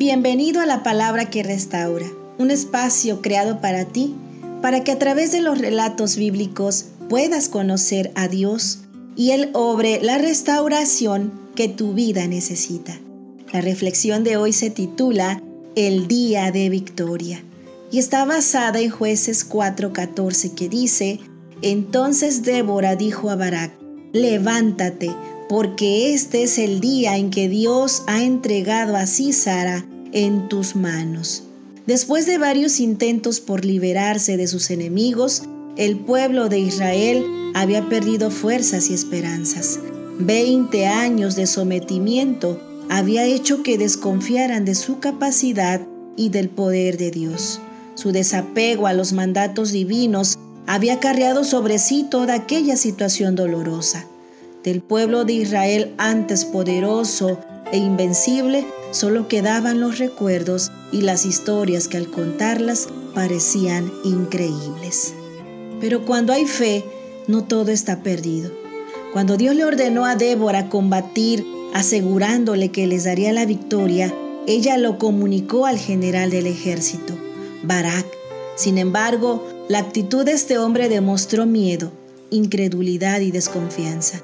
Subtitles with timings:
[0.00, 2.06] Bienvenido a la palabra que restaura,
[2.38, 4.14] un espacio creado para ti,
[4.62, 8.78] para que a través de los relatos bíblicos puedas conocer a Dios
[9.14, 12.98] y Él obre la restauración que tu vida necesita.
[13.52, 15.42] La reflexión de hoy se titula
[15.76, 17.44] El día de victoria
[17.92, 21.20] y está basada en jueces 4:14 que dice,
[21.60, 23.72] entonces Débora dijo a Barak,
[24.14, 25.10] levántate,
[25.50, 31.42] porque este es el día en que Dios ha entregado a Císara en tus manos.
[31.88, 35.42] Después de varios intentos por liberarse de sus enemigos,
[35.76, 39.80] el pueblo de Israel había perdido fuerzas y esperanzas.
[40.20, 45.80] Veinte años de sometimiento había hecho que desconfiaran de su capacidad
[46.16, 47.58] y del poder de Dios.
[47.96, 54.06] Su desapego a los mandatos divinos había cargado sobre sí toda aquella situación dolorosa
[54.64, 57.38] del pueblo de Israel antes poderoso
[57.72, 65.14] e invencible, solo quedaban los recuerdos y las historias que al contarlas parecían increíbles.
[65.80, 66.84] Pero cuando hay fe,
[67.26, 68.50] no todo está perdido.
[69.12, 74.12] Cuando Dios le ordenó a Débora combatir, asegurándole que les daría la victoria,
[74.46, 77.14] ella lo comunicó al general del ejército,
[77.62, 78.06] Barak.
[78.56, 81.92] Sin embargo, la actitud de este hombre demostró miedo,
[82.30, 84.22] incredulidad y desconfianza.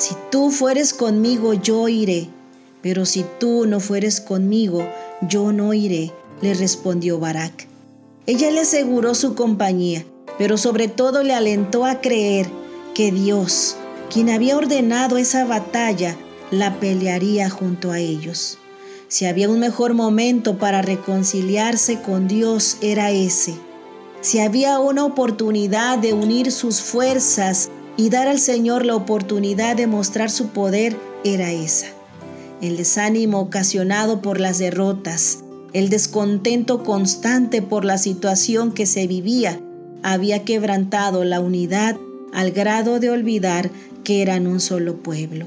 [0.00, 2.30] Si tú fueres conmigo, yo iré,
[2.80, 4.82] pero si tú no fueres conmigo,
[5.28, 7.66] yo no iré, le respondió Barak.
[8.24, 10.06] Ella le aseguró su compañía,
[10.38, 12.46] pero sobre todo le alentó a creer
[12.94, 13.76] que Dios,
[14.10, 16.16] quien había ordenado esa batalla,
[16.50, 18.56] la pelearía junto a ellos.
[19.08, 23.52] Si había un mejor momento para reconciliarse con Dios, era ese.
[24.22, 29.86] Si había una oportunidad de unir sus fuerzas y dar al Señor la oportunidad de
[29.86, 31.86] mostrar su poder era esa.
[32.60, 35.40] El desánimo ocasionado por las derrotas,
[35.72, 39.60] el descontento constante por la situación que se vivía,
[40.02, 41.96] había quebrantado la unidad
[42.32, 43.70] al grado de olvidar
[44.04, 45.46] que eran un solo pueblo.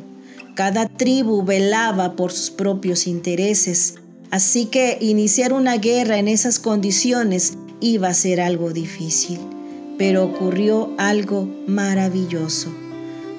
[0.55, 3.95] Cada tribu velaba por sus propios intereses,
[4.29, 9.39] así que iniciar una guerra en esas condiciones iba a ser algo difícil.
[9.97, 12.73] Pero ocurrió algo maravilloso.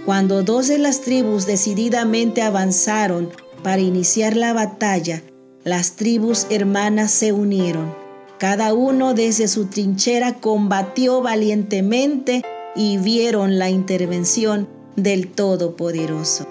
[0.04, 3.30] Cuando dos de las tribus decididamente avanzaron
[3.62, 5.22] para iniciar la batalla,
[5.64, 7.94] las tribus hermanas se unieron.
[8.38, 12.42] Cada uno desde su trinchera combatió valientemente
[12.76, 16.46] y vieron la intervención del Todopoderoso.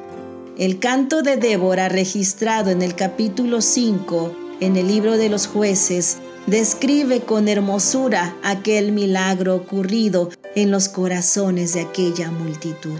[0.57, 6.17] El canto de Débora registrado en el capítulo 5 en el libro de los jueces
[6.45, 12.99] describe con hermosura aquel milagro ocurrido en los corazones de aquella multitud.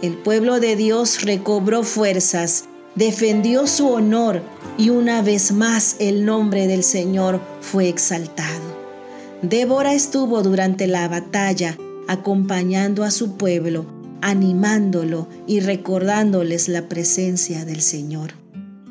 [0.00, 2.64] El pueblo de Dios recobró fuerzas,
[2.94, 4.40] defendió su honor
[4.78, 8.64] y una vez más el nombre del Señor fue exaltado.
[9.42, 11.76] Débora estuvo durante la batalla
[12.08, 13.84] acompañando a su pueblo,
[14.22, 18.32] animándolo y recordándoles la presencia del Señor.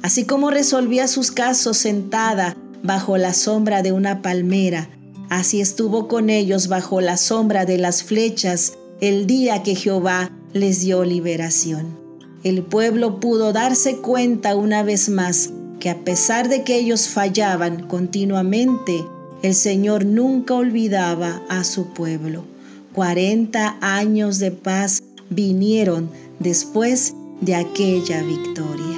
[0.01, 4.89] Así como resolvía sus casos sentada bajo la sombra de una palmera.
[5.29, 10.81] Así estuvo con ellos bajo la sombra de las flechas el día que Jehová les
[10.81, 11.97] dio liberación.
[12.43, 15.49] El pueblo pudo darse cuenta una vez más
[15.79, 19.03] que a pesar de que ellos fallaban continuamente,
[19.41, 22.45] el Señor nunca olvidaba a su pueblo.
[22.93, 26.09] Cuarenta años de paz vinieron
[26.39, 28.97] después de aquella victoria.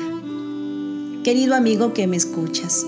[1.23, 2.85] Querido amigo que me escuchas,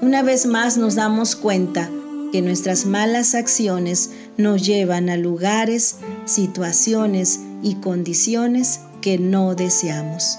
[0.00, 1.90] una vez más nos damos cuenta
[2.32, 10.38] que nuestras malas acciones nos llevan a lugares, situaciones y condiciones que no deseamos.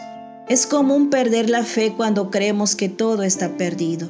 [0.50, 4.10] Es común perder la fe cuando creemos que todo está perdido.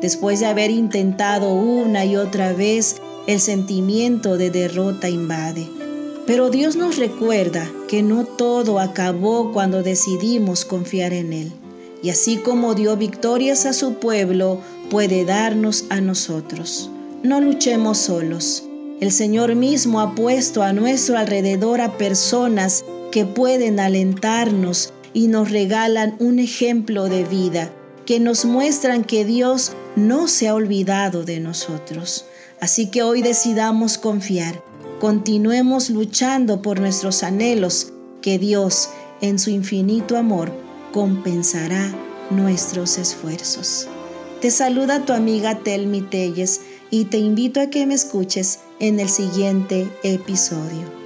[0.00, 2.96] Después de haber intentado una y otra vez,
[3.26, 5.68] el sentimiento de derrota invade.
[6.26, 11.52] Pero Dios nos recuerda que no todo acabó cuando decidimos confiar en Él.
[12.02, 16.90] Y así como dio victorias a su pueblo, puede darnos a nosotros.
[17.22, 18.64] No luchemos solos.
[19.00, 25.50] El Señor mismo ha puesto a nuestro alrededor a personas que pueden alentarnos y nos
[25.50, 27.70] regalan un ejemplo de vida
[28.04, 32.24] que nos muestran que Dios no se ha olvidado de nosotros.
[32.60, 34.62] Así que hoy decidamos confiar,
[35.00, 38.90] continuemos luchando por nuestros anhelos, que Dios,
[39.20, 40.52] en su infinito amor,
[40.92, 41.94] compensará
[42.30, 43.88] nuestros esfuerzos.
[44.40, 46.60] Te saluda tu amiga Telmi Telles
[46.90, 51.05] y te invito a que me escuches en el siguiente episodio.